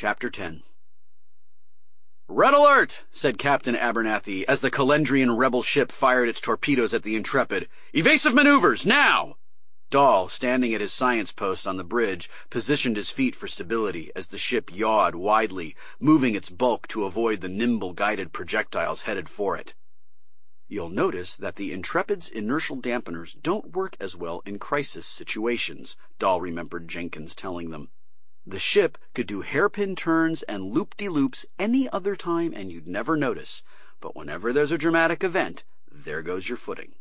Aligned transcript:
Chapter 0.00 0.30
10 0.30 0.62
Red 2.28 2.54
alert! 2.54 3.04
said 3.10 3.36
Captain 3.36 3.74
Abernathy 3.74 4.44
as 4.46 4.60
the 4.60 4.70
Calendrian 4.70 5.36
rebel 5.36 5.60
ship 5.64 5.90
fired 5.90 6.28
its 6.28 6.40
torpedoes 6.40 6.94
at 6.94 7.02
the 7.02 7.16
Intrepid. 7.16 7.68
Evasive 7.92 8.32
maneuvers, 8.32 8.86
now! 8.86 9.38
Dahl, 9.90 10.28
standing 10.28 10.72
at 10.72 10.80
his 10.80 10.92
science 10.92 11.32
post 11.32 11.66
on 11.66 11.78
the 11.78 11.82
bridge, 11.82 12.30
positioned 12.48 12.94
his 12.94 13.10
feet 13.10 13.34
for 13.34 13.48
stability 13.48 14.12
as 14.14 14.28
the 14.28 14.38
ship 14.38 14.70
yawed 14.72 15.16
widely, 15.16 15.74
moving 15.98 16.36
its 16.36 16.48
bulk 16.48 16.86
to 16.86 17.02
avoid 17.02 17.40
the 17.40 17.48
nimble 17.48 17.92
guided 17.92 18.32
projectiles 18.32 19.02
headed 19.02 19.28
for 19.28 19.56
it. 19.56 19.74
You'll 20.68 20.90
notice 20.90 21.34
that 21.34 21.56
the 21.56 21.72
Intrepid's 21.72 22.28
inertial 22.28 22.76
dampeners 22.76 23.34
don't 23.34 23.74
work 23.74 23.96
as 23.98 24.14
well 24.14 24.42
in 24.46 24.60
crisis 24.60 25.08
situations, 25.08 25.96
Dahl 26.20 26.40
remembered 26.40 26.86
Jenkins 26.86 27.34
telling 27.34 27.70
them. 27.70 27.90
The 28.48 28.58
ship 28.58 28.96
could 29.12 29.26
do 29.26 29.42
hairpin 29.42 29.94
turns 29.94 30.40
and 30.44 30.72
loop-de-loops 30.72 31.44
any 31.58 31.86
other 31.90 32.16
time 32.16 32.54
and 32.56 32.72
you'd 32.72 32.88
never 32.88 33.14
notice, 33.14 33.62
but 34.00 34.16
whenever 34.16 34.54
there's 34.54 34.70
a 34.70 34.78
dramatic 34.78 35.22
event, 35.22 35.64
there 35.92 36.22
goes 36.22 36.48
your 36.48 36.56
footing. 36.56 36.94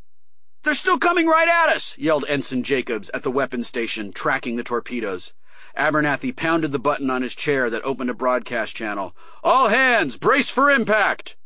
They're 0.64 0.74
still 0.74 1.00
coming 1.00 1.26
right 1.26 1.48
at 1.48 1.74
us, 1.74 1.98
yelled 1.98 2.26
Ensign 2.28 2.64
Jacobs 2.64 3.10
at 3.12 3.24
the 3.24 3.32
weapons 3.32 3.66
station, 3.66 4.12
tracking 4.12 4.58
the 4.58 4.64
torpedoes. 4.64 5.34
Abernathy 5.78 6.36
pounded 6.36 6.74
the 6.74 6.80
button 6.80 7.10
on 7.10 7.22
his 7.22 7.34
chair 7.34 7.70
that 7.70 7.86
opened 7.86 8.10
a 8.10 8.14
broadcast 8.14 8.76
channel. 8.76 9.16
All 9.42 9.70
hands, 9.70 10.18
brace 10.18 10.50
for 10.50 10.70
impact! 10.70 11.38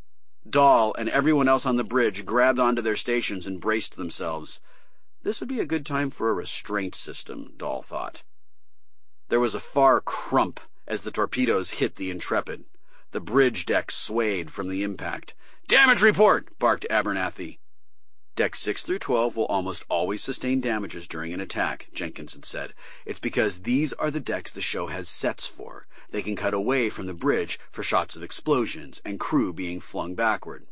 Dahl 0.49 0.95
and 0.97 1.09
everyone 1.09 1.47
else 1.47 1.67
on 1.67 1.77
the 1.77 1.83
bridge 1.83 2.25
grabbed 2.25 2.57
onto 2.57 2.81
their 2.81 2.95
stations 2.95 3.45
and 3.45 3.61
braced 3.61 3.97
themselves. 3.97 4.61
This 5.21 5.39
would 5.39 5.49
be 5.49 5.59
a 5.59 5.65
good 5.67 5.85
time 5.85 6.09
for 6.09 6.31
a 6.31 6.33
restraint 6.33 6.95
system, 6.95 7.53
Dahl 7.55 7.83
thought. 7.83 8.23
There 9.31 9.39
was 9.39 9.55
a 9.55 9.61
far 9.61 10.01
crump 10.01 10.59
as 10.85 11.03
the 11.03 11.09
torpedoes 11.09 11.79
hit 11.79 11.95
the 11.95 12.11
Intrepid. 12.11 12.65
The 13.11 13.21
bridge 13.21 13.65
deck 13.65 13.89
swayed 13.89 14.51
from 14.51 14.67
the 14.67 14.83
impact. 14.83 15.35
Damage 15.69 16.01
report! 16.01 16.59
barked 16.59 16.85
Abernathy. 16.89 17.59
Decks 18.35 18.59
6 18.59 18.83
through 18.83 18.99
12 18.99 19.37
will 19.37 19.45
almost 19.45 19.85
always 19.87 20.21
sustain 20.21 20.59
damages 20.59 21.07
during 21.07 21.31
an 21.31 21.39
attack, 21.39 21.87
Jenkins 21.93 22.33
had 22.33 22.43
said. 22.43 22.73
It's 23.05 23.21
because 23.21 23.61
these 23.61 23.93
are 23.93 24.11
the 24.11 24.19
decks 24.19 24.51
the 24.51 24.59
show 24.59 24.87
has 24.87 25.07
sets 25.07 25.47
for. 25.47 25.87
They 26.09 26.21
can 26.21 26.35
cut 26.35 26.53
away 26.53 26.89
from 26.89 27.05
the 27.05 27.13
bridge 27.13 27.57
for 27.69 27.83
shots 27.83 28.17
of 28.17 28.23
explosions 28.23 29.01
and 29.05 29.17
crew 29.17 29.53
being 29.53 29.79
flung 29.79 30.13
backward. 30.13 30.67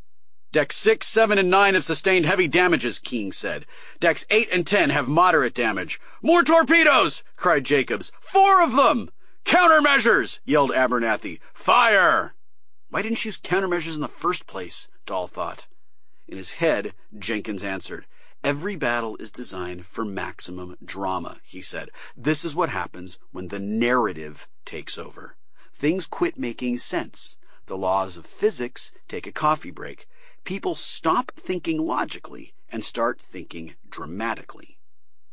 Decks 0.52 0.78
6, 0.78 1.05
7, 1.05 1.38
and 1.38 1.52
9 1.52 1.75
have 1.75 1.83
sustained 1.83 2.25
heavy 2.25 2.47
damages, 2.47 3.00
Q'eeng 3.00 3.31
said. 3.31 3.67
Decks 4.00 4.25
8 4.31 4.50
and 4.52 4.66
10 4.66 4.89
have 4.89 5.08
moderate 5.08 5.53
damage. 5.53 6.02
More 6.23 6.42
torpedoes! 6.42 7.23
cried 7.36 7.66
Jacobs. 7.66 8.11
Four 8.19 8.64
of 8.64 8.75
them! 8.75 9.11
Countermeasures! 9.45 10.39
yelled 10.45 10.72
Abernathy. 10.72 11.39
Fire! 11.53 12.33
Why 12.89 13.03
didn't 13.03 13.23
you 13.23 13.30
use 13.30 13.38
countermeasures 13.38 13.94
in 13.94 14.02
the 14.02 14.08
first 14.08 14.47
place? 14.47 14.88
Dahl 15.05 15.27
thought. 15.27 15.67
In 16.27 16.38
his 16.38 16.53
head, 16.53 16.95
Jenkins 17.16 17.64
answered. 17.64 18.08
Every 18.44 18.75
battle 18.75 19.17
is 19.17 19.30
designed 19.30 19.86
for 19.86 20.03
maximum 20.03 20.77
drama, 20.83 21.42
he 21.44 21.61
said. 21.61 21.89
This 22.17 22.44
is 22.44 22.55
what 22.55 22.70
happens 22.70 23.20
when 23.31 23.50
the 23.50 23.59
narrative 23.59 24.47
takes 24.66 24.97
over. 24.97 25.36
Things 25.75 26.08
quit 26.08 26.39
making 26.39 26.80
sense. 26.80 27.38
The 27.67 27.77
laws 27.77 28.17
of 28.17 28.25
physics 28.25 28.92
take 29.08 29.27
a 29.27 29.31
coffee 29.31 29.70
break 29.70 30.08
people 30.50 30.73
stop 30.73 31.31
thinking 31.36 31.78
logically 31.78 32.55
and 32.72 32.83
start 32.83 33.22
thinking 33.22 33.75
dramatically. 33.88 34.80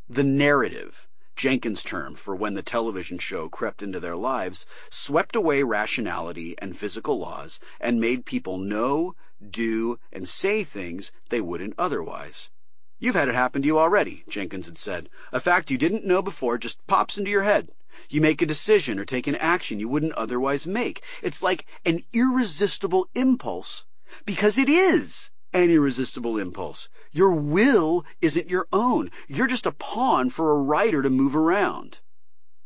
The 0.07 0.23
narrative, 0.23 1.07
Jenkins' 1.35 1.81
term 1.81 2.13
for 2.13 2.35
when 2.35 2.53
the 2.53 2.61
television 2.61 3.17
show 3.17 3.49
crept 3.49 3.81
into 3.81 3.99
their 3.99 4.15
lives, 4.15 4.67
swept 4.91 5.35
away 5.35 5.63
rationality 5.63 6.53
and 6.59 6.77
physical 6.77 7.17
laws 7.17 7.59
and 7.79 7.99
made 7.99 8.27
people 8.27 8.59
know, 8.59 9.15
do, 9.41 9.97
and 10.13 10.29
say 10.29 10.63
things 10.63 11.11
they 11.29 11.41
wouldn't 11.41 11.73
otherwise. 11.79 12.51
You've 12.99 13.15
had 13.15 13.27
it 13.27 13.33
happen 13.33 13.63
to 13.63 13.67
you 13.67 13.79
already, 13.79 14.23
Jenkins 14.29 14.67
had 14.67 14.77
said. 14.77 15.09
A 15.31 15.39
fact 15.39 15.71
you 15.71 15.79
didn't 15.79 16.05
know 16.05 16.21
before 16.21 16.59
just 16.59 16.85
pops 16.85 17.17
into 17.17 17.31
your 17.31 17.41
head. 17.41 17.71
You 18.07 18.21
make 18.21 18.43
a 18.43 18.45
decision 18.45 18.99
or 18.99 19.05
take 19.05 19.25
an 19.25 19.33
action 19.33 19.79
you 19.79 19.89
wouldn't 19.89 20.13
otherwise 20.13 20.67
make. 20.67 21.01
It's 21.23 21.41
like 21.41 21.65
an 21.85 22.03
irresistible 22.13 23.09
impulse 23.15 23.83
because 24.25 24.57
it 24.57 24.69
is 24.69 25.29
an 25.53 25.69
irresistible 25.69 26.37
impulse. 26.37 26.89
Your 27.11 27.33
will 27.33 28.05
isn't 28.21 28.49
your 28.49 28.67
own. 28.71 29.09
You're 29.27 29.47
just 29.47 29.65
a 29.65 29.71
pawn 29.71 30.29
for 30.29 30.51
a 30.51 30.61
writer 30.61 31.01
to 31.01 31.09
move 31.09 31.35
around. 31.35 31.99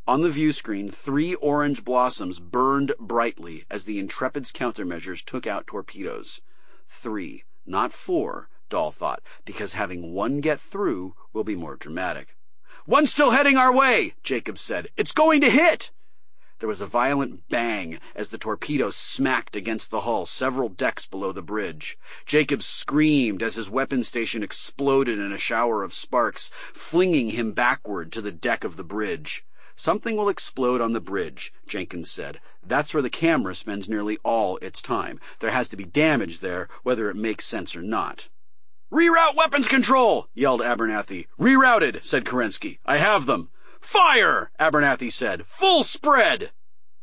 On 0.08 0.22
the 0.22 0.30
view 0.30 0.52
screen, 0.52 0.90
three 0.90 1.36
orange 1.36 1.86
blossoms 1.86 2.40
burned 2.40 2.94
brightly 3.00 3.66
as 3.70 3.86
the 3.86 4.00
Intrepid's 4.00 4.52
countermeasures 4.52 5.24
took 5.24 5.46
out 5.46 5.68
torpedoes. 5.68 6.42
Three, 6.88 7.44
not 7.66 7.94
four, 7.94 8.50
Dahl 8.70 8.92
thought, 8.92 9.22
because 9.46 9.74
having 9.74 10.14
one 10.14 10.42
get 10.42 10.60
through 10.60 11.16
will 11.34 11.44
be 11.44 11.56
more 11.56 11.76
dramatic. 11.76 12.36
One's 12.88 13.12
still 13.12 13.32
heading 13.32 13.58
our 13.58 13.72
way, 13.72 14.16
Jacobs 14.24 14.62
said. 14.62 14.88
It's 14.98 15.12
going 15.12 15.40
to 15.42 15.50
hit! 15.50 15.92
There 16.62 16.68
was 16.68 16.80
a 16.80 16.86
violent 16.86 17.50
bang 17.50 18.00
as 18.14 18.30
the 18.30 18.38
torpedo 18.38 18.92
smacked 18.92 19.56
against 19.56 19.90
the 19.90 20.02
hull 20.02 20.28
several 20.28 20.70
decks 20.70 21.08
below 21.08 21.32
the 21.32 21.42
bridge. 21.42 21.98
Jacobs 22.28 22.68
screamed 22.68 23.42
as 23.42 23.56
his 23.56 23.68
weapon 23.68 24.04
station 24.04 24.44
exploded 24.44 25.18
in 25.18 25.32
a 25.32 25.40
shower 25.40 25.82
of 25.82 25.92
sparks, 25.92 26.52
flinging 26.54 27.32
him 27.32 27.54
backward 27.54 28.12
to 28.12 28.22
the 28.22 28.32
deck 28.32 28.64
of 28.64 28.78
the 28.78 28.84
bridge. 28.84 29.44
Something 29.76 30.16
will 30.16 30.30
explode 30.30 30.82
on 30.82 30.94
the 30.94 31.02
bridge, 31.02 31.52
Jenkins 31.66 32.12
said. 32.12 32.40
That's 32.62 32.94
where 32.94 33.02
the 33.02 33.10
camera 33.10 33.56
spends 33.56 33.90
nearly 33.90 34.20
all 34.24 34.58
its 34.58 34.84
time. 34.84 35.20
There 35.40 35.50
has 35.50 35.68
to 35.70 35.76
be 35.76 35.86
damage 35.86 36.42
there, 36.42 36.70
whether 36.84 37.10
it 37.10 37.16
makes 37.16 37.48
sense 37.48 37.76
or 37.76 37.82
not. 37.82 38.30
Reroute 38.92 39.36
weapons 39.36 39.68
control! 39.68 40.28
yelled 40.36 40.62
Abernathy. 40.62 41.26
Rerouted, 41.40 42.04
said 42.04 42.24
Kerensky. 42.24 42.78
I 42.86 42.98
have 42.98 43.26
them. 43.26 43.50
Fire! 43.82 44.52
Abernathy 44.60 45.12
said. 45.12 45.46
Full 45.46 45.84
spread! 45.84 46.52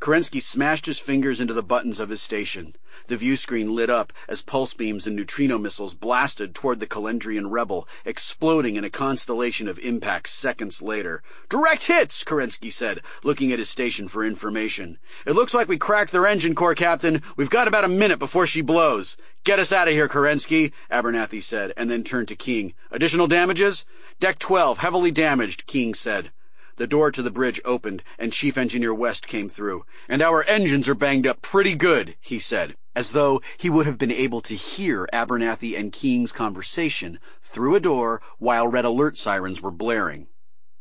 Kerensky 0.00 0.41
smashed 0.41 0.87
his 0.87 1.00
fingers 1.00 1.41
into 1.41 1.53
the 1.53 1.62
buttons 1.62 1.99
of 1.99 2.09
his 2.09 2.22
station. 2.22 2.77
The 3.09 3.16
view 3.16 3.34
screen 3.34 3.75
lit 3.75 3.91
up 3.91 4.12
as 4.28 4.43
pulse 4.43 4.72
beams 4.72 5.09
and 5.09 5.16
neutrino 5.16 5.59
missiles 5.59 5.94
blasted 5.94 6.55
toward 6.55 6.78
the 6.78 6.87
Calendrian 6.87 7.50
rebel, 7.50 7.89
exploding 8.05 8.77
in 8.77 8.84
a 8.84 8.91
constellation 8.91 9.66
of 9.66 9.81
impacts 9.81 10.31
seconds 10.31 10.81
later. 10.81 11.21
Direct 11.49 11.87
hits, 11.87 12.22
Kerensky 12.22 12.72
said, 12.72 13.00
looking 13.25 13.50
at 13.50 13.59
his 13.59 13.69
station 13.69 14.06
for 14.06 14.25
information. 14.25 14.99
It 15.27 15.33
looks 15.33 15.53
like 15.53 15.66
we 15.66 15.78
cracked 15.78 16.12
their 16.12 16.28
engine 16.28 16.55
core, 16.55 16.77
Captain. 16.77 17.21
We've 17.37 17.50
got 17.50 17.66
about 17.66 17.84
a 17.84 17.89
minute 17.89 18.21
before 18.21 18.47
she 18.47 18.62
blows. 18.62 19.16
Get 19.43 19.59
us 19.59 19.72
out 19.72 19.89
of 19.89 19.95
here, 19.95 20.09
Kerensky, 20.09 20.72
Abernathy 20.93 21.43
said, 21.43 21.72
and 21.77 21.91
then 21.91 22.05
turned 22.05 22.28
to 22.28 22.37
Q'eeng. 22.37 22.75
Additional 22.93 23.27
damages? 23.27 23.84
Deck 24.21 24.39
12, 24.39 24.78
heavily 24.78 25.10
damaged, 25.10 25.66
Q'eeng 25.66 25.97
said. 25.97 26.31
The 26.78 26.87
door 26.87 27.11
to 27.11 27.22
the 27.22 27.33
bridge 27.33 27.61
opened, 27.65 28.05
and 28.21 28.33
Chief 28.33 28.56
Engineer 28.56 28.94
West 28.94 29.27
came 29.27 29.49
through. 29.49 29.84
And 30.09 30.22
our 30.22 30.44
engines 30.44 30.89
are 30.89 30.94
banged 30.94 31.27
up 31.27 31.43
pretty 31.43 31.75
good, 31.75 32.15
he 32.21 32.39
said, 32.39 32.77
as 32.94 33.11
though 33.11 33.43
he 33.56 33.69
would 33.69 33.84
have 33.87 33.99
been 33.99 34.12
able 34.12 34.41
to 34.43 34.55
hear 34.55 35.09
Abernathy 35.12 35.77
and 35.77 35.93
Q'eeng's 35.93 36.31
conversation 36.31 37.19
through 37.43 37.75
a 37.75 37.81
door 37.81 38.22
while 38.39 38.69
red 38.69 38.84
alert 38.84 39.19
sirens 39.19 39.61
were 39.61 39.72
blaring. 39.72 40.28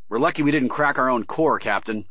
We're 0.07 0.19
lucky 0.19 0.43
we 0.43 0.51
didn't 0.51 0.69
crack 0.69 0.99
our 0.99 1.09
own 1.09 1.23
core, 1.23 1.57
Captain. 1.57 2.05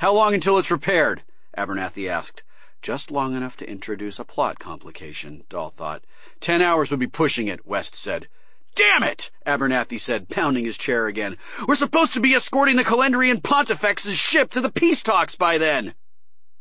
How 0.00 0.12
long 0.12 0.34
until 0.34 0.58
it's 0.58 0.70
repaired? 0.70 1.22
Abernathy 1.56 2.10
asked. 2.10 2.44
Just 2.82 3.10
long 3.10 3.34
enough 3.34 3.56
to 3.56 3.68
introduce 3.68 4.18
a 4.18 4.24
plot 4.24 4.58
complication, 4.58 5.44
Dahl 5.48 5.70
thought. 5.70 6.04
Ten 6.38 6.60
hours 6.60 6.90
would 6.90 7.00
be 7.00 7.06
pushing 7.06 7.48
it, 7.48 7.66
West 7.66 7.94
said. 7.94 8.28
Damn 8.76 9.04
it! 9.04 9.30
Abernathy 9.46 9.98
said, 9.98 10.28
pounding 10.28 10.66
his 10.66 10.76
chair 10.76 11.06
again. 11.06 11.38
We're 11.66 11.76
supposed 11.76 12.12
to 12.12 12.20
be 12.20 12.34
escorting 12.34 12.76
the 12.76 12.84
Calendrian 12.84 13.42
Pontifex's 13.42 14.18
ship 14.18 14.50
to 14.50 14.60
the 14.60 14.70
peace 14.70 15.02
talks 15.02 15.34
by 15.34 15.56
then! 15.56 15.94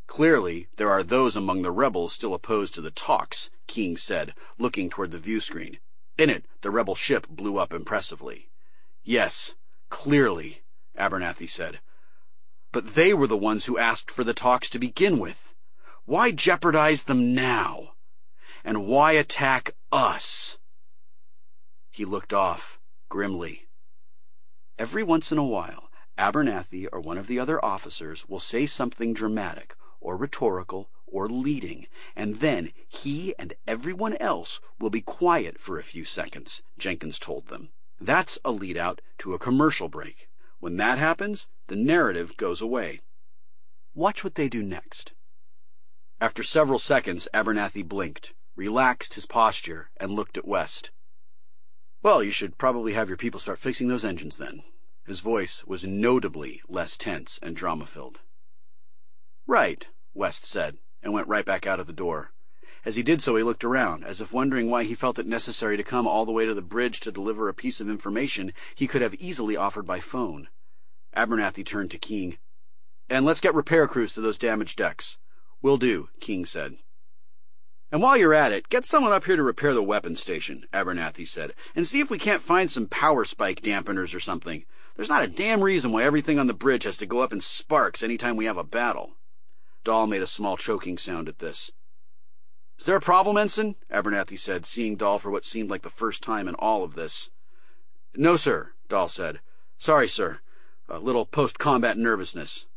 Clearly, 0.08 0.70
there 0.78 0.90
are 0.90 1.04
those 1.04 1.36
among 1.36 1.62
the 1.62 1.72
rebels 1.72 2.14
still 2.14 2.34
opposed 2.34 2.74
to 2.76 2.82
the 2.82 2.90
talks, 2.90 3.52
Q'eeng 3.68 4.00
said, 4.00 4.34
looking 4.58 4.90
toward 4.90 5.12
the 5.12 5.18
view 5.18 5.42
screen. 5.42 5.80
In 6.18 6.30
it, 6.30 6.46
the 6.62 6.72
rebel 6.72 6.96
ship 6.96 7.28
blew 7.28 7.58
up 7.58 7.74
impressively. 7.74 8.50
Yes, 9.04 9.54
clearly, 9.90 10.62
Abernathy 10.98 11.50
said. 11.50 11.82
But 12.72 12.96
they 12.96 13.14
were 13.14 13.28
the 13.28 13.36
ones 13.36 13.66
who 13.66 13.78
asked 13.78 14.10
for 14.10 14.24
the 14.24 14.34
talks 14.34 14.70
to 14.70 14.80
begin 14.80 15.20
with. 15.20 15.54
Why 16.06 16.32
jeopardize 16.32 17.04
them 17.04 17.34
now? 17.34 17.96
And 18.64 18.86
why 18.88 19.14
attack 19.14 19.74
us? 19.92 20.58
He 21.96 22.04
looked 22.04 22.34
off, 22.34 22.78
grimly. 23.08 23.70
Every 24.78 25.02
once 25.02 25.32
in 25.32 25.38
a 25.38 25.46
while, 25.46 25.90
Abernathy 26.18 26.90
or 26.92 27.00
one 27.00 27.18
of 27.18 27.28
the 27.28 27.40
other 27.40 27.64
officers 27.64 28.28
will 28.28 28.42
say 28.42 28.66
something 28.66 29.14
dramatic, 29.14 29.78
or 30.02 30.18
rhetorical, 30.18 30.90
or 31.06 31.30
leading, 31.30 31.88
and 32.14 32.42
then 32.42 32.74
he 32.90 33.34
and 33.40 33.54
everyone 33.66 34.18
else 34.18 34.60
will 34.78 34.90
be 34.90 35.00
quiet 35.00 35.58
for 35.58 35.80
a 35.80 35.84
few 35.84 36.04
seconds, 36.04 36.64
Jenkins 36.78 37.18
told 37.18 37.48
them. 37.48 37.70
That's 37.98 38.38
a 38.44 38.52
lead 38.52 38.76
out 38.76 39.00
to 39.20 39.34
a 39.34 39.40
commercial 39.40 39.88
break. 39.88 40.28
When 40.60 40.76
that 40.76 40.98
happens, 40.98 41.50
the 41.68 41.78
narrative 41.78 42.36
goes 42.36 42.60
away. 42.60 43.04
Watch 43.94 44.22
what 44.22 44.36
they 44.36 44.50
do 44.50 44.62
next. 44.62 45.14
After 46.20 46.44
several 46.44 46.78
seconds, 46.78 47.30
Abernathy 47.34 47.88
blinked, 47.88 48.34
relaxed 48.58 49.14
his 49.14 49.26
posture, 49.26 49.92
and 49.96 50.12
looked 50.12 50.38
at 50.38 50.46
West. 50.46 50.92
Well, 52.06 52.22
you 52.22 52.30
should 52.30 52.60
probably 52.60 52.94
have 52.94 53.08
your 53.08 53.18
people 53.18 53.40
start 53.40 53.58
fixing 53.58 53.88
those 53.88 54.06
engines 54.06 54.38
then. 54.38 54.62
His 55.08 55.22
voice 55.22 55.66
was 55.66 55.86
notably 55.86 56.62
less 56.70 56.98
tense 56.98 57.40
and 57.42 57.56
drama 57.56 57.88
filled. 57.88 58.20
Right, 59.48 59.88
West 60.14 60.46
said, 60.46 60.78
and 61.02 61.14
went 61.14 61.28
right 61.28 61.44
back 61.44 61.66
out 61.66 61.80
of 61.80 61.88
the 61.88 61.94
door. 61.94 62.32
As 62.86 62.96
he 62.96 63.02
did 63.02 63.24
so, 63.24 63.36
he 63.36 63.42
looked 63.42 63.64
around, 63.64 64.04
as 64.04 64.22
if 64.22 64.32
wondering 64.32 64.70
why 64.70 64.84
he 64.84 64.94
felt 64.94 65.18
it 65.18 65.26
necessary 65.26 65.78
to 65.78 65.84
come 65.84 66.06
all 66.06 66.28
the 66.28 66.32
way 66.32 66.46
to 66.46 66.54
the 66.54 66.62
bridge 66.62 67.00
to 67.00 67.12
deliver 67.12 67.50
a 67.50 67.56
piece 67.56 67.82
of 67.82 67.90
information 67.90 68.54
he 68.76 68.86
could 68.86 69.02
have 69.02 69.16
easily 69.16 69.58
offered 69.58 69.88
by 69.88 70.00
phone. 70.00 70.50
Abernathy 71.18 71.66
turned 71.66 71.90
to 71.90 71.98
Q'eeng. 71.98 72.38
And 73.10 73.26
let's 73.26 73.42
get 73.42 73.56
repair 73.56 73.88
crews 73.88 74.14
to 74.14 74.22
those 74.22 74.38
damaged 74.38 74.78
decks. 74.78 75.18
Will 75.64 75.78
do, 75.78 76.10
Q'eeng 76.22 76.46
said. 76.46 76.78
And 77.92 78.02
while 78.02 78.18
you're 78.18 78.34
at 78.34 78.52
it, 78.52 78.70
get 78.70 78.86
someone 78.86 79.14
up 79.14 79.26
here 79.26 79.36
to 79.36 79.44
repair 79.44 79.74
the 79.74 79.84
weapon 79.84 80.16
station, 80.16 80.66
Abernathy 80.74 81.28
said, 81.28 81.54
and 81.76 81.86
see 81.86 82.00
if 82.00 82.10
we 82.10 82.18
can't 82.18 82.42
find 82.42 82.70
some 82.70 82.88
power 82.88 83.24
spike 83.26 83.62
dampeners 83.62 84.14
or 84.16 84.20
something. 84.20 84.66
There's 84.96 85.10
not 85.10 85.24
a 85.24 85.28
damn 85.28 85.62
reason 85.62 85.92
why 85.92 86.04
everything 86.04 86.40
on 86.40 86.48
the 86.48 86.54
bridge 86.54 86.84
has 86.84 86.98
to 86.98 87.06
go 87.06 87.20
up 87.20 87.32
in 87.32 87.42
sparks 87.42 88.02
any 88.02 88.18
time 88.18 88.38
we 88.38 88.46
have 88.46 88.58
a 88.58 88.64
battle. 88.64 89.18
Dahl 89.84 90.08
made 90.08 90.22
a 90.22 90.28
small 90.28 90.58
choking 90.58 90.98
sound 90.98 91.30
at 91.30 91.40
this. 91.40 91.72
Is 92.80 92.88
there 92.88 92.96
a 92.96 93.02
problem, 93.02 93.38
Ensign? 93.38 93.76
Abernathy 93.92 94.38
said, 94.38 94.66
seeing 94.66 94.96
Dahl 94.96 95.20
for 95.20 95.32
what 95.32 95.46
seemed 95.46 95.70
like 95.70 95.84
the 95.84 95.90
first 95.90 96.24
time 96.24 96.48
in 96.48 96.56
all 96.56 96.84
of 96.84 96.96
this. 96.96 97.30
No, 98.16 98.36
sir, 98.36 98.74
Dahl 98.90 99.08
said. 99.08 99.40
Sorry, 99.78 100.08
sir. 100.08 100.40
A 100.90 101.00
little 101.00 101.26
post-combat 101.26 101.98
nervousness. 101.98 102.68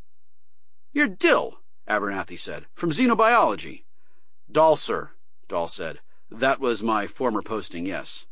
You're 0.92 1.08
Dill, 1.08 1.60
Abernathy 1.88 2.38
said, 2.38 2.66
from 2.74 2.90
xenobiology. 2.90 3.84
Dahl, 4.50 4.76
sir, 4.76 5.10
Dahl 5.46 5.68
said. 5.68 6.00
That 6.30 6.60
was 6.60 6.82
my 6.82 7.06
former 7.06 7.42
posting, 7.42 7.86
yes. 7.86 8.26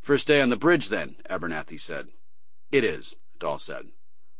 First 0.00 0.26
day 0.26 0.40
on 0.40 0.48
the 0.48 0.56
bridge, 0.56 0.88
then, 0.88 1.16
Abernathy 1.28 1.78
said. 1.78 2.08
It 2.70 2.84
is, 2.84 3.18
Dahl 3.38 3.58
said. 3.58 3.86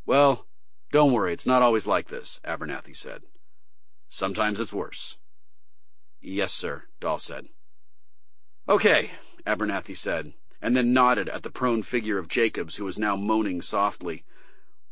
Well, 0.06 0.46
don't 0.92 1.12
worry, 1.12 1.32
it's 1.32 1.46
not 1.46 1.62
always 1.62 1.86
like 1.86 2.08
this, 2.08 2.40
Abernathy 2.44 2.96
said. 2.96 3.22
Sometimes 4.08 4.60
it's 4.60 4.72
worse. 4.72 5.18
Yes, 6.20 6.52
sir, 6.52 6.84
Dahl 7.00 7.18
said. 7.18 7.46
Okay, 8.68 9.10
Abernathy 9.46 9.96
said, 9.96 10.32
and 10.62 10.76
then 10.76 10.92
nodded 10.92 11.28
at 11.28 11.42
the 11.42 11.50
prone 11.50 11.82
figure 11.82 12.18
of 12.18 12.28
Jacobs, 12.28 12.76
who 12.76 12.84
was 12.84 12.98
now 12.98 13.16
moaning 13.16 13.62
softly. 13.62 14.24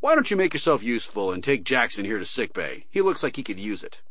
Why 0.00 0.14
don't 0.14 0.30
you 0.30 0.36
make 0.36 0.52
yourself 0.52 0.82
useful 0.82 1.32
and 1.32 1.44
take 1.44 1.64
Jackson 1.64 2.04
here 2.04 2.18
to 2.18 2.24
sickbay? 2.24 2.86
He 2.90 3.02
looks 3.02 3.22
like 3.22 3.36
he 3.36 3.42
could 3.42 3.60
use 3.60 3.84
it. 3.84 4.02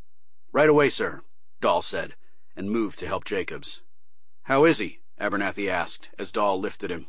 Right 0.52 0.70
away, 0.70 0.90
sir, 0.90 1.22
Dahl 1.60 1.82
said, 1.82 2.16
and 2.56 2.70
moved 2.70 3.00
to 3.00 3.08
help 3.08 3.26
Jacobs. 3.26 3.84
How 4.44 4.66
is 4.66 4.78
he? 4.78 5.00
Abernathy 5.20 5.68
asked, 5.68 6.12
as 6.20 6.32
Dahl 6.32 6.60
lifted 6.60 6.92
him. 6.92 7.08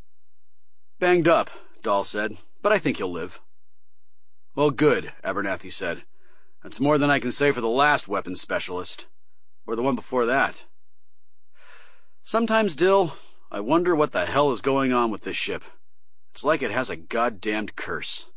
Banged 0.98 1.28
up, 1.28 1.50
Dahl 1.82 2.04
said, 2.04 2.38
but 2.62 2.72
I 2.72 2.78
think 2.78 2.96
he'll 2.96 3.12
live. 3.12 3.40
Well, 4.54 4.70
good, 4.70 5.12
Abernathy 5.22 5.70
said. 5.70 6.02
That's 6.62 6.80
more 6.80 6.98
than 6.98 7.10
I 7.10 7.20
can 7.20 7.30
say 7.30 7.52
for 7.52 7.60
the 7.60 7.68
last 7.68 8.08
weapons 8.08 8.40
specialist. 8.40 9.06
Or 9.66 9.76
the 9.76 9.82
one 9.82 9.94
before 9.94 10.26
that. 10.26 10.64
Sometimes, 12.24 12.74
Dill, 12.74 13.16
I 13.50 13.60
wonder 13.60 13.94
what 13.94 14.12
the 14.12 14.26
hell 14.26 14.50
is 14.52 14.60
going 14.60 14.92
on 14.92 15.10
with 15.10 15.22
this 15.22 15.36
ship. 15.36 15.62
It's 16.32 16.44
like 16.44 16.62
it 16.62 16.70
has 16.70 16.90
a 16.90 16.96
goddamned 16.96 17.76
curse. 17.76 18.30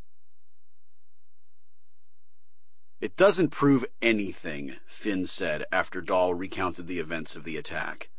It 3.01 3.15
doesn't 3.15 3.49
prove 3.49 3.83
anything, 3.99 4.75
Finn 4.85 5.25
said 5.25 5.65
after 5.71 6.01
Dahl 6.01 6.35
recounted 6.35 6.85
the 6.85 6.99
events 6.99 7.35
of 7.35 7.45
the 7.45 7.57
attack. 7.57 8.11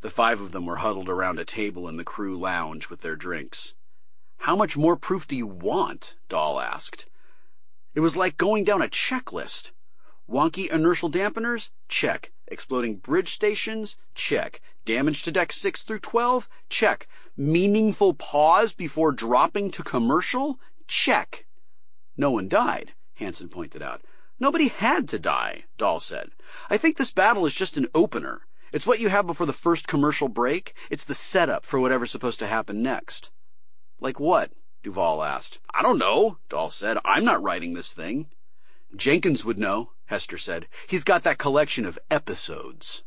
The 0.00 0.08
five 0.08 0.40
of 0.40 0.52
them 0.52 0.64
were 0.64 0.76
huddled 0.76 1.10
around 1.10 1.38
a 1.38 1.44
table 1.44 1.86
in 1.86 1.96
the 1.96 2.04
crew 2.04 2.38
lounge 2.38 2.88
with 2.88 3.02
their 3.02 3.16
drinks. 3.16 3.74
How 4.38 4.56
much 4.56 4.78
more 4.78 4.96
proof 4.96 5.28
do 5.28 5.36
you 5.36 5.46
want? 5.46 6.16
Dahl 6.30 6.58
asked. 6.58 7.04
It 7.94 8.00
was 8.00 8.16
like 8.16 8.38
going 8.38 8.64
down 8.64 8.80
a 8.80 8.88
checklist. 8.88 9.72
Wonky 10.26 10.72
inertial 10.72 11.10
dampeners? 11.10 11.70
Check. 11.86 12.32
Exploding 12.48 12.96
bridge 12.96 13.34
stations? 13.34 13.98
Check. 14.14 14.62
Damage 14.86 15.22
to 15.24 15.32
decks 15.32 15.56
6 15.56 15.82
through 15.82 15.98
12? 15.98 16.48
Check. 16.70 17.06
Meaningful 17.36 18.14
pause 18.14 18.72
before 18.72 19.12
dropping 19.12 19.70
to 19.72 19.82
commercial? 19.82 20.58
Check. 20.86 21.44
No 22.16 22.30
one 22.30 22.48
died, 22.48 22.94
Hansen 23.16 23.50
pointed 23.50 23.82
out. 23.82 24.00
Nobody 24.40 24.68
had 24.68 25.06
to 25.10 25.18
die, 25.18 25.64
Dahl 25.76 26.00
said. 26.00 26.30
I 26.70 26.78
think 26.78 26.96
this 26.96 27.12
battle 27.12 27.44
is 27.44 27.52
just 27.52 27.76
an 27.76 27.88
opener. 27.94 28.46
It's 28.72 28.86
what 28.86 28.98
you 28.98 29.10
have 29.10 29.26
before 29.26 29.46
the 29.46 29.52
first 29.52 29.86
commercial 29.86 30.28
break. 30.28 30.72
It's 30.88 31.04
the 31.04 31.14
setup 31.14 31.66
for 31.66 31.78
whatever's 31.78 32.10
supposed 32.10 32.38
to 32.38 32.46
happen 32.46 32.82
next. 32.82 33.30
Like 34.00 34.18
what? 34.18 34.52
Duval 34.82 35.22
asked. 35.22 35.58
I 35.74 35.82
don't 35.82 35.98
know, 35.98 36.38
Dahl 36.48 36.70
said. 36.70 36.96
I'm 37.04 37.24
not 37.24 37.42
writing 37.42 37.74
this 37.74 37.92
thing. 37.92 38.28
Jenkins 38.96 39.44
would 39.44 39.58
know, 39.58 39.92
Hester 40.06 40.38
said. 40.38 40.66
He's 40.88 41.04
got 41.04 41.22
that 41.24 41.38
collection 41.38 41.84
of 41.84 41.98
episodes. 42.10 43.04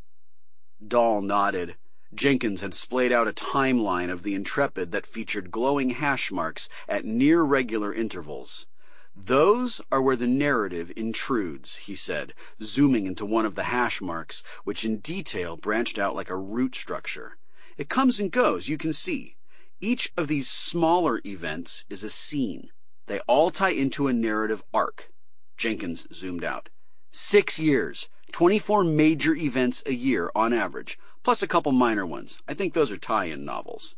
Dahl 0.85 1.21
nodded. 1.21 1.77
Jenkins 2.13 2.62
had 2.62 2.75
splayed 2.75 3.12
out 3.12 3.27
a 3.27 3.33
timeline 3.33 4.12
of 4.12 4.21
the 4.21 4.35
Intrepid 4.35 4.91
that 4.91 5.07
featured 5.07 5.50
glowing 5.50 5.89
hash 5.89 6.31
marks 6.31 6.69
at 6.88 7.06
near 7.06 7.41
regular 7.41 7.91
intervals. 7.91 8.68
Those 9.15 9.80
are 9.92 10.01
where 10.01 10.15
the 10.15 10.27
narrative 10.27 10.92
intrudes, 10.95 11.75
he 11.75 11.95
said, 11.95 12.33
zooming 12.62 13.06
into 13.06 13.25
one 13.25 13.45
of 13.45 13.54
the 13.54 13.65
hash 13.65 14.01
marks, 14.01 14.42
which 14.63 14.83
in 14.83 14.98
detail 14.98 15.56
branched 15.56 16.00
out 16.00 16.15
like 16.15 16.31
a 16.31 16.36
root 16.36 16.74
structure. 16.74 17.38
It 17.77 17.89
comes 17.89 18.19
and 18.19 18.31
goes, 18.31 18.68
you 18.68 18.77
can 18.77 18.92
see. 18.92 19.38
Each 19.80 20.12
of 20.18 20.27
these 20.27 20.50
smaller 20.50 21.21
events 21.25 21.86
is 21.89 22.04
a 22.04 22.10
scene. 22.10 22.71
They 23.06 23.19
all 23.27 23.51
tie 23.51 23.69
into 23.69 24.07
a 24.07 24.13
narrative 24.13 24.63
arc. 24.74 25.12
Jenkins 25.57 26.07
zoomed 26.12 26.44
out. 26.44 26.69
Six 27.12 27.59
years, 27.59 28.09
24 28.31 28.83
major 28.83 29.36
events 29.36 29.83
a 29.86 29.94
year 29.94 30.31
on 30.33 30.54
average, 30.54 30.98
plus 31.21 31.44
a 31.44 31.48
couple 31.48 31.71
minor 31.71 32.06
ones. 32.06 32.42
I 32.48 32.56
think 32.56 32.74
those 32.74 32.92
are 32.92 32.98
tie-in 32.98 33.45
novels. 33.45 33.95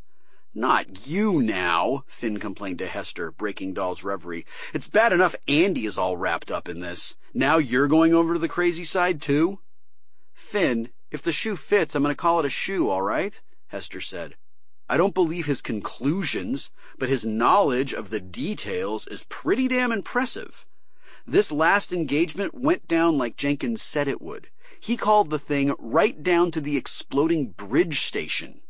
Not 0.58 1.06
you 1.06 1.42
now, 1.42 2.06
Finn 2.08 2.40
complained 2.40 2.80
to 2.80 2.88
Hester, 2.88 3.30
breaking 3.30 3.74
Dahl's 3.74 4.06
reverie. 4.06 4.46
It's 4.74 4.88
bad 4.88 5.12
enough 5.12 5.36
Andy 5.50 5.86
is 5.86 5.98
all 5.98 6.16
wrapped 6.16 6.50
up 6.50 6.70
in 6.70 6.80
this. 6.80 7.18
Now 7.34 7.58
you're 7.58 7.90
going 7.90 8.14
over 8.14 8.32
to 8.32 8.40
the 8.40 8.48
crazy 8.48 8.86
side 8.86 9.22
too? 9.22 9.60
Finn, 10.34 10.92
if 11.12 11.22
the 11.22 11.34
shoe 11.34 11.58
fits, 11.58 11.94
I'm 11.94 12.04
going 12.04 12.14
to 12.14 12.18
call 12.18 12.40
it 12.40 12.46
a 12.46 12.50
shoe, 12.50 12.90
all 12.90 13.02
right? 13.02 13.42
Hester 13.68 14.00
said. 14.00 14.36
I 14.88 14.96
don't 14.96 15.14
believe 15.14 15.46
his 15.46 15.62
conclusions, 15.62 16.72
but 16.98 17.10
his 17.10 17.26
knowledge 17.26 17.92
of 17.92 18.10
the 18.10 18.22
details 18.22 19.08
is 19.08 19.26
pretty 19.28 19.68
damn 19.68 19.92
impressive. 19.92 20.66
This 21.28 21.52
last 21.52 21.92
engagement 21.92 22.54
went 22.54 22.88
down 22.88 23.18
like 23.18 23.36
Jenkins 23.36 23.82
said 23.82 24.08
it 24.08 24.22
would. 24.22 24.48
He 24.80 24.96
called 24.96 25.32
the 25.32 25.40
thing 25.40 25.76
right 25.80 26.24
down 26.24 26.52
to 26.52 26.62
the 26.62 26.78
exploding 26.78 27.48
bridge 27.48 28.06
station. 28.06 28.62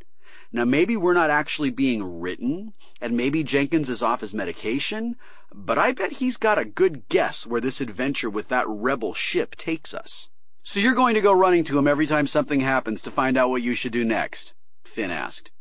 Now, 0.52 0.66
maybe 0.66 0.96
we're 0.96 1.14
not 1.14 1.30
actually 1.30 1.72
being 1.72 2.20
written, 2.20 2.74
and 3.02 3.18
maybe 3.18 3.44
Jenkins 3.44 3.90
is 3.90 4.04
off 4.04 4.22
his 4.22 4.34
medication, 4.34 5.16
but 5.54 5.78
I 5.78 5.92
bet 5.92 6.14
he's 6.14 6.38
got 6.38 6.58
a 6.58 6.66
good 6.66 7.08
guess 7.10 7.46
where 7.46 7.62
this 7.62 7.82
adventure 7.82 8.30
with 8.30 8.50
that 8.50 8.68
rebel 8.68 9.14
ship 9.14 9.56
takes 9.56 9.94
us. 9.94 10.30
So 10.64 10.80
you're 10.80 10.96
going 10.96 11.16
to 11.16 11.22
go 11.22 11.32
running 11.32 11.64
to 11.66 11.78
him 11.78 11.88
every 11.88 12.08
time 12.08 12.28
something 12.28 12.62
happens 12.62 13.02
to 13.04 13.12
find 13.12 13.38
out 13.38 13.50
what 13.50 13.62
you 13.62 13.76
should 13.76 13.92
do 13.92 14.04
next? 14.04 14.54
Finn 14.84 15.12
asked. 15.12 15.52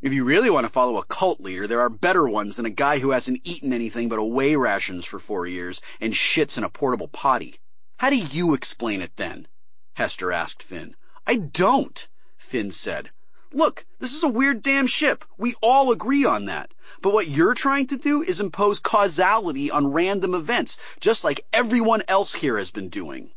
If 0.00 0.12
you 0.12 0.24
really 0.24 0.50
want 0.50 0.64
to 0.64 0.72
follow 0.72 0.98
a 0.98 1.04
cult 1.04 1.40
leader, 1.40 1.66
there 1.66 1.80
are 1.80 1.88
better 1.88 2.28
ones 2.28 2.56
than 2.56 2.66
a 2.66 2.70
guy 2.70 2.98
who 2.98 3.10
hasn't 3.10 3.40
eaten 3.42 3.72
anything 3.72 4.08
but 4.08 4.18
away 4.18 4.54
rations 4.54 5.06
for 5.06 5.18
four 5.18 5.46
years 5.46 5.80
and 6.00 6.12
shits 6.12 6.58
in 6.58 6.64
a 6.64 6.68
portable 6.68 7.08
potty. 7.08 7.56
How 7.98 8.10
do 8.10 8.16
you 8.16 8.52
explain 8.52 9.00
it 9.00 9.16
then? 9.16 9.48
Hester 9.94 10.30
asked 10.30 10.62
Finn. 10.62 10.94
I 11.26 11.36
don't, 11.36 12.06
Finn 12.36 12.70
said. 12.70 13.10
Look, 13.54 13.86
this 14.00 14.12
is 14.12 14.24
a 14.24 14.28
weird 14.28 14.62
damn 14.62 14.88
ship. 14.88 15.24
We 15.38 15.54
all 15.62 15.92
agree 15.92 16.24
on 16.24 16.46
that. 16.46 16.74
But 17.00 17.12
what 17.12 17.28
you're 17.28 17.54
trying 17.54 17.86
to 17.86 17.96
do 17.96 18.20
is 18.20 18.40
impose 18.40 18.80
causality 18.80 19.70
on 19.70 19.92
random 19.92 20.34
events, 20.34 20.76
just 20.98 21.22
like 21.22 21.46
everyone 21.52 22.02
else 22.08 22.34
here 22.34 22.58
has 22.58 22.72
been 22.72 22.88
doing. 22.88 23.30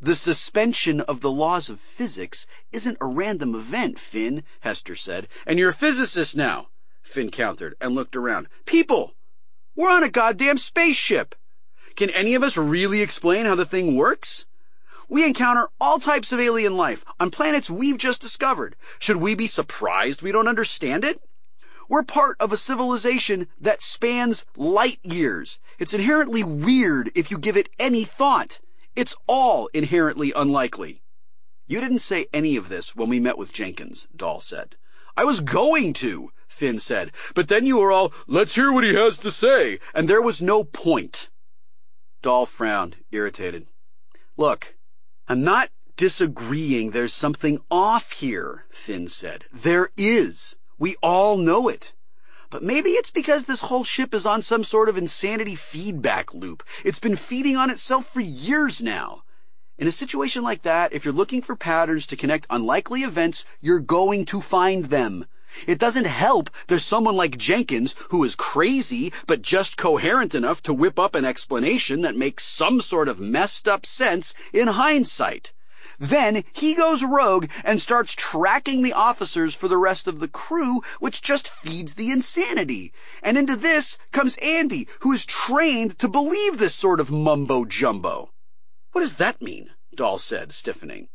The 0.00 0.16
suspension 0.16 1.00
of 1.00 1.20
the 1.20 1.30
laws 1.30 1.70
of 1.70 1.78
physics 1.78 2.48
isn't 2.72 2.98
a 3.00 3.06
random 3.06 3.54
event, 3.54 4.00
Finn, 4.00 4.42
Hester 4.60 4.96
said. 4.96 5.28
And 5.46 5.60
you're 5.60 5.70
a 5.70 5.74
physicist 5.74 6.36
now, 6.36 6.68
Finn 7.00 7.30
countered 7.30 7.76
and 7.80 7.94
looked 7.94 8.16
around. 8.16 8.48
People! 8.64 9.14
We're 9.76 9.90
on 9.90 10.02
a 10.02 10.10
goddamn 10.10 10.58
spaceship! 10.58 11.36
Can 11.94 12.10
any 12.10 12.34
of 12.34 12.42
us 12.42 12.56
really 12.56 13.00
explain 13.00 13.46
how 13.46 13.54
the 13.54 13.64
thing 13.64 13.94
works? 13.94 14.44
We 15.08 15.24
encounter 15.24 15.68
all 15.80 15.98
types 15.98 16.32
of 16.32 16.40
alien 16.40 16.76
life 16.76 17.04
on 17.20 17.30
planets 17.30 17.70
we've 17.70 17.98
just 17.98 18.20
discovered. 18.20 18.74
Should 18.98 19.18
we 19.18 19.34
be 19.34 19.46
surprised 19.46 20.22
we 20.22 20.32
don't 20.32 20.48
understand 20.48 21.04
it? 21.04 21.20
We're 21.88 22.02
part 22.02 22.36
of 22.40 22.52
a 22.52 22.56
civilization 22.56 23.46
that 23.60 23.82
spans 23.82 24.44
light 24.56 24.98
years. 25.04 25.60
It's 25.78 25.94
inherently 25.94 26.42
weird 26.42 27.12
if 27.14 27.30
you 27.30 27.38
give 27.38 27.56
it 27.56 27.68
any 27.78 28.02
thought. 28.02 28.58
It's 28.96 29.16
all 29.28 29.68
inherently 29.72 30.32
unlikely. 30.34 31.02
You 31.68 31.80
didn't 31.80 32.00
say 32.00 32.26
any 32.32 32.56
of 32.56 32.68
this 32.68 32.96
when 32.96 33.08
we 33.08 33.20
met 33.20 33.38
with 33.38 33.52
Jenkins, 33.52 34.08
Dahl 34.14 34.40
said. 34.40 34.76
I 35.16 35.24
was 35.24 35.40
going 35.40 35.92
to, 35.94 36.30
Finn 36.48 36.78
said, 36.78 37.12
but 37.34 37.48
then 37.48 37.64
you 37.64 37.78
were 37.78 37.92
all, 37.92 38.12
let's 38.26 38.56
hear 38.56 38.72
what 38.72 38.84
he 38.84 38.94
has 38.94 39.18
to 39.18 39.30
say, 39.30 39.78
and 39.94 40.08
there 40.08 40.22
was 40.22 40.42
no 40.42 40.64
point. 40.64 41.30
Dahl 42.22 42.46
frowned, 42.46 42.96
irritated. 43.12 43.66
Look, 44.36 44.76
I'm 45.28 45.42
not 45.42 45.70
disagreeing 45.96 46.90
there's 46.90 47.12
something 47.12 47.58
off 47.68 48.12
here, 48.12 48.64
Finn 48.70 49.08
said. 49.08 49.44
There 49.52 49.88
is. 49.96 50.54
We 50.78 50.94
all 51.02 51.36
know 51.36 51.68
it. 51.68 51.94
But 52.48 52.62
maybe 52.62 52.90
it's 52.90 53.10
because 53.10 53.44
this 53.44 53.62
whole 53.62 53.82
ship 53.82 54.14
is 54.14 54.24
on 54.24 54.40
some 54.40 54.62
sort 54.62 54.88
of 54.88 54.96
insanity 54.96 55.56
feedback 55.56 56.32
loop. 56.32 56.62
It's 56.84 57.00
been 57.00 57.16
feeding 57.16 57.56
on 57.56 57.70
itself 57.70 58.06
for 58.06 58.20
years 58.20 58.80
now. 58.80 59.22
In 59.78 59.88
a 59.88 59.92
situation 59.92 60.44
like 60.44 60.62
that, 60.62 60.92
if 60.92 61.04
you're 61.04 61.12
looking 61.12 61.42
for 61.42 61.56
patterns 61.56 62.06
to 62.06 62.16
connect 62.16 62.46
unlikely 62.48 63.00
events, 63.00 63.44
you're 63.60 63.80
going 63.80 64.26
to 64.26 64.40
find 64.40 64.86
them. 64.86 65.26
It 65.66 65.78
doesn't 65.78 66.06
help 66.06 66.50
there's 66.66 66.84
someone 66.84 67.16
like 67.16 67.36
Jenkins 67.38 67.94
who 68.10 68.24
is 68.24 68.34
crazy 68.34 69.12
but 69.26 69.42
just 69.42 69.76
coherent 69.76 70.34
enough 70.34 70.62
to 70.64 70.74
whip 70.74 70.98
up 70.98 71.14
an 71.14 71.24
explanation 71.24 72.02
that 72.02 72.16
makes 72.16 72.44
some 72.44 72.80
sort 72.80 73.08
of 73.08 73.20
messed 73.20 73.66
up 73.68 73.86
sense 73.86 74.34
in 74.52 74.68
hindsight. 74.68 75.52
Then 75.98 76.44
he 76.52 76.74
goes 76.74 77.02
rogue 77.02 77.48
and 77.64 77.80
starts 77.80 78.12
tracking 78.12 78.82
the 78.82 78.92
officers 78.92 79.54
for 79.54 79.68
the 79.68 79.78
rest 79.78 80.06
of 80.06 80.20
the 80.20 80.28
crew, 80.28 80.82
which 81.00 81.22
just 81.22 81.48
feeds 81.48 81.94
the 81.94 82.10
insanity. 82.10 82.92
And 83.22 83.38
into 83.38 83.56
this 83.56 83.98
comes 84.12 84.36
Andy, 84.38 84.88
who 85.00 85.12
is 85.12 85.24
trained 85.24 85.98
to 85.98 86.08
believe 86.08 86.58
this 86.58 86.74
sort 86.74 87.00
of 87.00 87.10
mumbo 87.10 87.64
jumbo. 87.64 88.32
What 88.92 89.00
does 89.00 89.16
that 89.16 89.40
mean? 89.40 89.70
Dahl 89.94 90.18
said, 90.18 90.52
stiffening. 90.52 91.08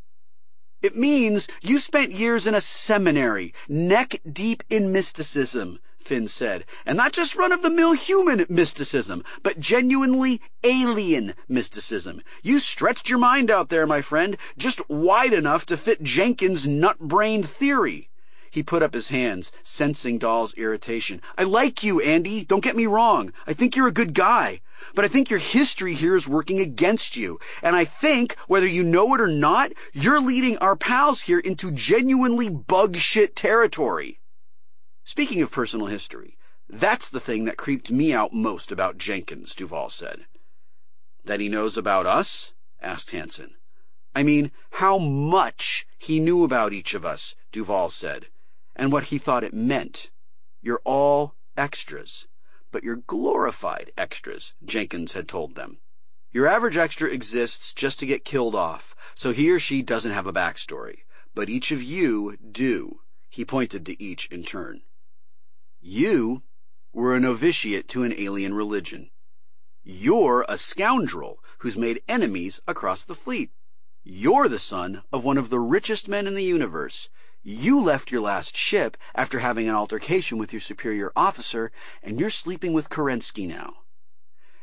It 0.82 0.96
means 0.96 1.48
you 1.62 1.78
spent 1.78 2.12
years 2.12 2.48
in 2.48 2.56
a 2.56 2.62
seminary, 2.62 3.54
neck 3.70 4.20
deep 4.32 4.64
in 4.70 4.92
mysticism, 4.92 5.80
Finn 6.00 6.28
said. 6.28 6.66
And 6.86 6.98
not 6.98 7.14
just 7.14 7.36
run 7.36 7.52
of 7.52 7.62
the 7.62 7.70
mill 7.70 7.94
human 7.94 8.46
mysticism, 8.50 9.24
but 9.44 9.60
genuinely 9.60 10.42
alien 10.64 11.36
mysticism. 11.48 12.22
You 12.42 12.60
stretched 12.60 13.10
your 13.10 13.20
mind 13.20 13.52
out 13.52 13.70
there, 13.70 13.86
my 13.86 14.02
friend, 14.02 14.38
just 14.58 14.82
wide 14.90 15.34
enough 15.34 15.66
to 15.68 15.78
fit 15.78 16.02
Jenkins' 16.02 16.68
nut-brained 16.68 17.48
theory. 17.48 18.10
He 18.52 18.64
put 18.64 18.84
up 18.84 18.94
his 18.94 19.08
hands, 19.08 19.54
sensing 19.64 20.18
Dahl's 20.18 20.54
irritation. 20.56 21.22
I 21.38 21.44
like 21.46 21.84
you, 21.84 22.02
Andy. 22.02 22.44
Don't 22.44 22.64
get 22.64 22.76
me 22.76 22.86
wrong. 22.86 23.32
I 23.48 23.54
think 23.54 23.78
you're 23.78 23.88
a 23.88 23.94
good 23.94 24.14
guy. 24.14 24.60
But 24.94 25.06
I 25.06 25.08
think 25.08 25.30
your 25.30 25.40
history 25.40 25.94
here 25.94 26.18
is 26.18 26.28
working 26.28 26.60
against 26.60 27.16
you. 27.16 27.40
And 27.64 27.78
I 27.78 27.86
think, 27.86 28.36
whether 28.48 28.68
you 28.68 28.84
know 28.84 29.16
it 29.16 29.22
or 29.22 29.30
not, 29.30 29.72
you're 29.94 30.20
leading 30.20 30.58
our 30.58 30.76
pals 30.76 31.22
here 31.22 31.40
into 31.40 31.72
genuinely 31.72 32.50
bug 32.50 32.98
shit 32.98 33.38
territory. 33.38 34.20
Speaking 35.06 35.42
of 35.42 35.50
personal 35.50 35.86
history, 35.86 36.38
that's 36.68 37.08
the 37.08 37.22
thing 37.22 37.46
that 37.46 37.56
creeped 37.56 37.90
me 37.90 38.14
out 38.14 38.34
most 38.34 38.70
about 38.70 38.98
Jenkins, 38.98 39.56
Duval 39.56 39.90
said. 39.90 40.26
That 41.24 41.40
he 41.40 41.48
knows 41.48 41.78
about 41.78 42.06
us? 42.06 42.52
asked 42.82 43.12
Hansen. 43.12 43.56
I 44.14 44.24
mean, 44.24 44.52
how 44.72 44.98
much 44.98 45.86
he 45.98 46.20
knew 46.20 46.44
about 46.44 46.74
each 46.74 46.94
of 46.94 47.06
us, 47.06 47.34
Duval 47.54 47.90
said 47.90 48.28
and 48.76 48.92
what 48.92 49.06
he 49.06 49.18
thought 49.18 49.44
it 49.44 49.54
meant. 49.54 50.12
You're 50.62 50.82
all 50.86 51.36
extras, 51.58 52.28
but 52.72 52.84
you're 52.84 53.04
glorified 53.08 53.92
extras, 53.98 54.54
Jenkins 54.64 55.14
had 55.14 55.28
told 55.28 55.56
them. 55.56 55.80
Your 56.32 56.48
average 56.48 56.78
extra 56.78 57.10
exists 57.10 57.74
just 57.74 58.00
to 58.00 58.06
get 58.06 58.24
killed 58.24 58.56
off, 58.56 58.96
so 59.14 59.34
he 59.34 59.52
or 59.52 59.60
she 59.60 59.82
doesn't 59.82 60.14
have 60.14 60.28
a 60.28 60.34
backstory. 60.34 61.00
But 61.34 61.50
each 61.50 61.72
of 61.72 61.84
you 61.84 62.38
do. 62.38 63.02
He 63.30 63.46
pointed 63.46 63.86
to 63.86 64.02
each 64.02 64.28
in 64.28 64.44
turn. 64.44 64.82
You 65.80 66.44
were 66.94 67.16
a 67.16 67.20
novitiate 67.20 67.88
to 67.90 68.04
an 68.04 68.14
alien 68.18 68.54
religion. 68.54 69.10
You're 69.84 70.46
a 70.48 70.58
scoundrel 70.58 71.40
who's 71.60 71.78
made 71.78 72.04
enemies 72.08 72.62
across 72.68 73.04
the 73.04 73.16
fleet. 73.16 73.52
You're 74.04 74.48
the 74.48 74.60
son 74.60 75.04
of 75.12 75.24
one 75.24 75.38
of 75.38 75.50
the 75.50 75.60
richest 75.60 76.08
men 76.08 76.28
in 76.28 76.34
the 76.34 76.44
universe. 76.44 77.10
You 77.44 77.82
left 77.82 78.12
your 78.12 78.22
last 78.22 78.56
ship 78.56 78.98
after 79.16 79.40
having 79.40 79.68
an 79.68 79.74
altercation 79.74 80.38
with 80.38 80.54
your 80.54 80.60
superior 80.60 81.12
officer, 81.16 81.72
and 82.04 82.20
you're 82.20 82.30
sleeping 82.30 82.72
with 82.72 82.92
Kerensky 82.92 83.48
now. 83.48 83.78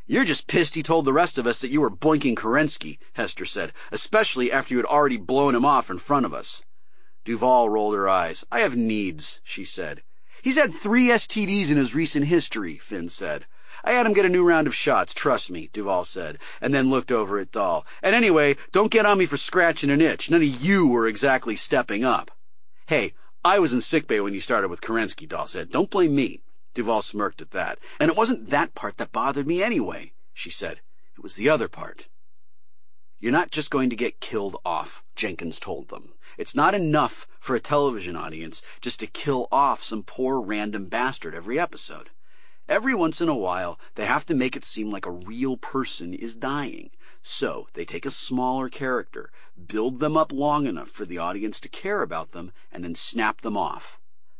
You're 0.06 0.24
just 0.24 0.46
pissed 0.46 0.76
he 0.76 0.84
told 0.84 1.04
the 1.04 1.12
rest 1.12 1.38
of 1.38 1.46
us 1.46 1.60
that 1.60 1.72
you 1.72 1.80
were 1.80 1.90
boinking 1.90 2.36
Kerensky, 2.36 2.98
Hester 3.14 3.44
said, 3.44 3.72
especially 3.90 4.52
after 4.52 4.74
you 4.74 4.78
had 4.78 4.86
already 4.86 5.16
blown 5.16 5.56
him 5.56 5.64
off 5.64 5.90
in 5.90 5.98
front 5.98 6.24
of 6.24 6.32
us. 6.32 6.62
Duval 7.24 7.68
rolled 7.68 7.96
her 7.96 8.08
eyes. 8.08 8.44
I 8.52 8.60
have 8.60 8.76
needs, 8.76 9.40
she 9.42 9.64
said. 9.64 10.04
He's 10.40 10.56
had 10.56 10.72
three 10.72 11.08
STDs 11.08 11.72
in 11.72 11.78
his 11.78 11.96
recent 11.96 12.26
history, 12.26 12.76
Finn 12.76 13.08
said. 13.08 13.46
I 13.82 13.94
had 13.94 14.06
him 14.06 14.12
get 14.12 14.24
a 14.24 14.28
new 14.28 14.48
round 14.48 14.68
of 14.68 14.74
shots, 14.74 15.12
trust 15.12 15.50
me, 15.50 15.68
Duval 15.72 16.04
said, 16.04 16.38
and 16.60 16.72
then 16.72 16.90
looked 16.90 17.10
over 17.10 17.40
at 17.40 17.50
Dahl. 17.50 17.84
And 18.04 18.14
anyway, 18.14 18.56
don't 18.70 18.92
get 18.92 19.04
on 19.04 19.18
me 19.18 19.26
for 19.26 19.36
scratching 19.36 19.90
an 19.90 20.00
itch. 20.00 20.30
None 20.30 20.42
of 20.42 20.62
you 20.62 20.86
were 20.86 21.08
exactly 21.08 21.56
stepping 21.56 22.04
up. 22.04 22.30
Hey, 22.88 23.12
I 23.44 23.58
was 23.58 23.74
in 23.74 23.82
sickbay 23.82 24.20
when 24.20 24.32
you 24.32 24.40
started 24.40 24.68
with 24.68 24.80
Kerensky, 24.80 25.28
Dahl 25.28 25.46
said. 25.46 25.70
Don't 25.70 25.90
blame 25.90 26.14
me. 26.14 26.40
Duval 26.72 27.02
smirked 27.02 27.42
at 27.42 27.50
that. 27.50 27.78
And 28.00 28.10
it 28.10 28.16
wasn't 28.16 28.48
that 28.48 28.74
part 28.74 28.96
that 28.96 29.12
bothered 29.12 29.46
me 29.46 29.62
anyway, 29.62 30.14
she 30.32 30.48
said. 30.48 30.80
It 31.14 31.22
was 31.22 31.36
the 31.36 31.50
other 31.50 31.68
part. 31.68 32.08
You're 33.18 33.30
not 33.30 33.50
just 33.50 33.70
going 33.70 33.90
to 33.90 33.96
get 33.96 34.20
killed 34.20 34.56
off, 34.64 35.04
Jenkins 35.14 35.60
told 35.60 35.90
them. 35.90 36.14
It's 36.38 36.54
not 36.54 36.74
enough 36.74 37.28
for 37.38 37.54
a 37.54 37.60
television 37.60 38.16
audience 38.16 38.62
just 38.80 39.00
to 39.00 39.06
kill 39.06 39.48
off 39.52 39.82
some 39.82 40.02
poor 40.02 40.40
random 40.40 40.86
bastard 40.86 41.34
every 41.34 41.60
episode. 41.60 42.08
Every 42.70 42.94
once 42.94 43.20
in 43.20 43.28
a 43.28 43.36
while, 43.36 43.78
they 43.96 44.06
have 44.06 44.24
to 44.24 44.34
make 44.34 44.56
it 44.56 44.64
seem 44.64 44.88
like 44.88 45.04
a 45.04 45.10
real 45.10 45.58
person 45.58 46.14
is 46.14 46.36
dying. 46.36 46.88
So 47.22 47.68
they 47.74 47.84
take 47.84 48.06
a 48.06 48.10
smaller 48.10 48.68
character, 48.68 49.30
build 49.66 50.00
them 50.00 50.16
up 50.16 50.32
long 50.32 50.66
enough 50.66 50.88
for 50.88 51.04
the 51.04 51.18
audience 51.18 51.60
to 51.60 51.68
care 51.68 52.02
about 52.02 52.32
them, 52.32 52.52
and 52.72 52.84
then 52.84 52.94
snap 52.94 53.40
them 53.40 53.56
off. 53.56 53.98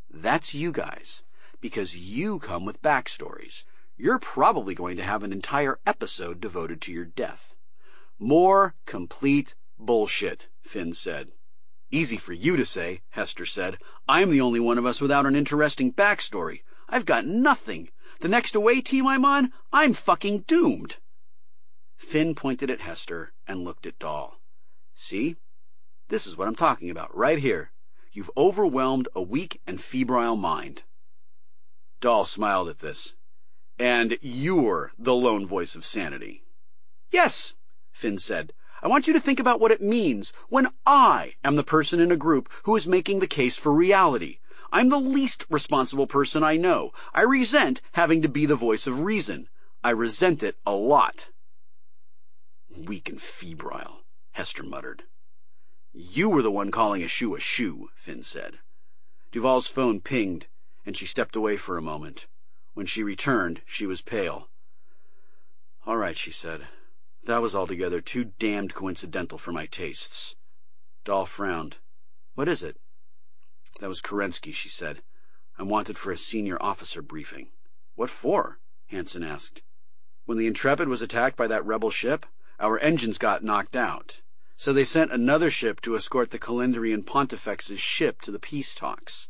That's 0.09 0.55
you 0.55 0.71
guys. 0.71 1.23
Because 1.61 1.97
you 1.97 2.39
come 2.39 2.65
with 2.65 2.81
backstories. 2.81 3.65
You're 3.97 4.19
probably 4.19 4.73
going 4.73 4.95
to 4.97 5.03
have 5.03 5.23
an 5.23 5.33
entire 5.33 5.77
episode 5.85 6.39
devoted 6.39 6.81
to 6.81 6.91
your 6.91 7.05
death. 7.05 7.53
More 8.17 8.75
complete 8.85 9.55
bullshit, 9.77 10.47
Finn 10.61 10.93
said. 10.93 11.31
Easy 11.91 12.17
for 12.17 12.33
you 12.33 12.55
to 12.55 12.65
say, 12.65 13.01
Hester 13.09 13.45
said. 13.45 13.77
I'm 14.07 14.29
the 14.29 14.41
only 14.41 14.59
one 14.59 14.77
of 14.77 14.85
us 14.85 15.01
without 15.01 15.25
an 15.25 15.35
interesting 15.35 15.91
backstory. 15.91 16.61
I've 16.87 17.05
got 17.05 17.25
nothing. 17.25 17.89
The 18.21 18.27
next 18.27 18.55
away 18.55 18.81
team 18.81 19.07
I'm 19.07 19.25
on, 19.25 19.51
I'm 19.73 19.93
fucking 19.93 20.45
doomed. 20.47 20.97
Finn 22.09 22.33
pointed 22.33 22.71
at 22.71 22.81
Hester 22.81 23.33
and 23.47 23.63
looked 23.63 23.85
at 23.85 23.99
Dahl. 23.99 24.39
See? 24.95 25.35
This 26.07 26.25
is 26.25 26.35
what 26.35 26.47
I'm 26.47 26.55
talking 26.55 26.89
about, 26.89 27.15
right 27.15 27.37
here. 27.37 27.71
You've 28.11 28.31
overwhelmed 28.35 29.07
a 29.15 29.21
weak 29.21 29.61
and 29.67 29.79
febrile 29.79 30.35
mind. 30.35 30.81
Dahl 32.01 32.25
smiled 32.25 32.67
at 32.67 32.79
this. 32.79 33.13
And 33.77 34.17
you're 34.23 34.91
the 34.97 35.13
lone 35.13 35.45
voice 35.45 35.75
of 35.75 35.85
sanity. 35.85 36.41
Yes, 37.11 37.53
Finn 37.91 38.17
said. 38.17 38.53
I 38.81 38.87
want 38.87 39.05
you 39.05 39.13
to 39.13 39.19
think 39.19 39.39
about 39.39 39.59
what 39.59 39.69
it 39.69 39.79
means 39.79 40.33
when 40.49 40.69
I 40.87 41.35
am 41.43 41.57
the 41.57 41.63
person 41.63 41.99
in 41.99 42.11
a 42.11 42.17
group 42.17 42.51
who 42.63 42.75
is 42.75 42.87
making 42.87 43.19
the 43.19 43.27
case 43.27 43.55
for 43.55 43.71
reality. 43.71 44.39
I'm 44.71 44.89
the 44.89 44.97
least 44.97 45.45
responsible 45.47 46.07
person 46.07 46.43
I 46.43 46.57
know. 46.57 46.91
I 47.13 47.21
resent 47.21 47.81
having 47.91 48.23
to 48.23 48.29
be 48.29 48.47
the 48.47 48.55
voice 48.55 48.87
of 48.87 49.01
reason. 49.01 49.47
I 49.83 49.91
resent 49.91 50.41
it 50.41 50.55
a 50.65 50.73
lot. 50.73 51.29
Weak 52.77 53.09
and 53.09 53.21
febrile, 53.21 54.01
Hester 54.31 54.63
muttered. 54.63 55.03
You 55.91 56.29
were 56.29 56.41
the 56.41 56.51
one 56.51 56.71
calling 56.71 57.03
a 57.03 57.07
shoe 57.07 57.35
a 57.35 57.39
shoe, 57.39 57.89
Finn 57.95 58.23
said. 58.23 58.59
Duval's 59.31 59.67
phone 59.67 60.01
pinged, 60.01 60.47
and 60.85 60.95
she 60.95 61.05
stepped 61.05 61.35
away 61.35 61.57
for 61.57 61.77
a 61.77 61.81
moment. 61.81 62.27
When 62.73 62.85
she 62.85 63.03
returned, 63.03 63.61
she 63.65 63.85
was 63.85 64.01
pale. 64.01 64.49
All 65.85 65.97
right, 65.97 66.17
she 66.17 66.31
said. 66.31 66.67
That 67.23 67.41
was 67.41 67.55
altogether 67.55 68.01
too 68.01 68.33
damned 68.39 68.73
coincidental 68.73 69.37
for 69.37 69.51
my 69.51 69.65
tastes. 69.65 70.35
Dahl 71.03 71.25
frowned. 71.25 71.77
What 72.35 72.47
is 72.47 72.63
it? 72.63 72.77
That 73.79 73.89
was 73.89 74.01
Kerensky, 74.01 74.53
she 74.53 74.69
said. 74.69 75.01
I'm 75.57 75.69
wanted 75.69 75.97
for 75.97 76.11
a 76.11 76.17
senior 76.17 76.57
officer 76.61 77.01
briefing. 77.01 77.49
What 77.95 78.09
for? 78.09 78.59
Hansen 78.87 79.23
asked. 79.23 79.61
When 80.25 80.37
the 80.37 80.47
Intrepid 80.47 80.87
was 80.87 81.01
attacked 81.01 81.35
by 81.35 81.47
that 81.47 81.65
rebel 81.65 81.91
ship, 81.91 82.25
our 82.59 82.79
engines 82.79 83.17
got 83.17 83.43
knocked 83.43 83.75
out. 83.75 84.21
So 84.55 84.73
they 84.73 84.83
sent 84.83 85.11
another 85.11 85.49
ship 85.49 85.79
to 85.81 85.95
escort 85.95 86.31
the 86.31 86.39
Calendrian 86.39 87.05
Pontifex's 87.05 87.79
ship 87.79 88.21
to 88.21 88.31
the 88.31 88.39
peace 88.39 88.75
talks, 88.75 89.29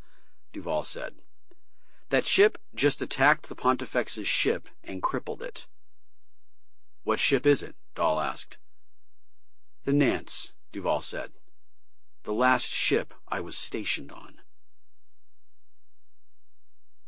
Duval 0.52 0.84
said. 0.84 1.14
That 2.10 2.26
ship 2.26 2.58
just 2.74 3.02
attacked 3.02 3.48
the 3.48 3.56
Pontifex's 3.56 4.28
ship 4.28 4.70
and 4.84 5.04
crippled 5.04 5.44
it. 5.44 5.68
What 7.04 7.20
ship 7.20 7.46
is 7.46 7.62
it? 7.62 7.76
Dahl 7.94 8.20
asked. 8.20 8.58
The 9.84 9.94
Nance, 9.94 10.54
Duval 10.72 11.02
said. 11.02 11.32
The 12.24 12.34
last 12.34 12.70
ship 12.70 13.14
I 13.28 13.40
was 13.40 13.58
stationed 13.58 14.12
on. 14.12 14.38